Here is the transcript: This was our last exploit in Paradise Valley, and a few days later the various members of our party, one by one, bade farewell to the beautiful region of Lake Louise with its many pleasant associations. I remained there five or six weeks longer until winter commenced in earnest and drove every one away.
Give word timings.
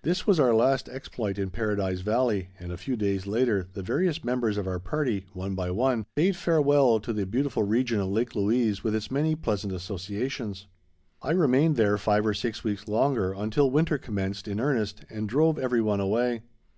This 0.00 0.26
was 0.26 0.40
our 0.40 0.54
last 0.54 0.88
exploit 0.88 1.36
in 1.38 1.50
Paradise 1.50 2.00
Valley, 2.00 2.48
and 2.58 2.72
a 2.72 2.78
few 2.78 2.96
days 2.96 3.26
later 3.26 3.68
the 3.74 3.82
various 3.82 4.24
members 4.24 4.56
of 4.56 4.66
our 4.66 4.78
party, 4.78 5.26
one 5.34 5.54
by 5.54 5.70
one, 5.70 6.06
bade 6.14 6.36
farewell 6.36 7.00
to 7.00 7.12
the 7.12 7.26
beautiful 7.26 7.64
region 7.64 8.00
of 8.00 8.08
Lake 8.08 8.34
Louise 8.34 8.82
with 8.82 8.94
its 8.94 9.10
many 9.10 9.34
pleasant 9.34 9.74
associations. 9.74 10.68
I 11.20 11.32
remained 11.32 11.76
there 11.76 11.98
five 11.98 12.24
or 12.24 12.32
six 12.32 12.64
weeks 12.64 12.88
longer 12.88 13.34
until 13.34 13.70
winter 13.70 13.98
commenced 13.98 14.48
in 14.48 14.58
earnest 14.58 15.04
and 15.10 15.28
drove 15.28 15.58
every 15.58 15.82
one 15.82 16.00
away. 16.00 16.44